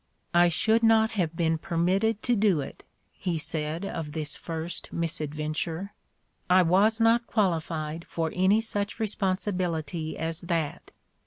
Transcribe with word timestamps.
"I 0.33 0.47
should 0.49 0.81
not 0.81 1.11
have 1.11 1.35
been 1.35 1.59
permitted 1.59 2.23
to 2.23 2.35
do 2.35 2.59
it," 2.59 2.83
he 3.11 3.37
said 3.37 3.85
of 3.85 4.13
this 4.13 4.35
first 4.35 4.91
misadventure. 4.91 5.93
''I 6.49 6.63
was 6.63 6.99
not 6.99 7.27
qualified 7.27 8.05
for 8.05 8.31
any 8.33 8.61
such 8.61 8.99
responsibility 8.99 10.17
as 10.17 10.41
that. 10.41 10.89